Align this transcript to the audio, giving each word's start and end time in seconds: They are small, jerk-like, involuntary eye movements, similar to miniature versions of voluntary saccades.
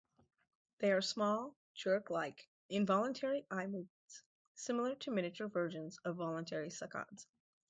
They 0.79 0.91
are 0.93 1.01
small, 1.03 1.55
jerk-like, 1.75 2.49
involuntary 2.69 3.45
eye 3.51 3.67
movements, 3.67 4.23
similar 4.55 4.95
to 4.95 5.11
miniature 5.11 5.47
versions 5.47 5.99
of 6.03 6.15
voluntary 6.15 6.69
saccades. 6.69 7.27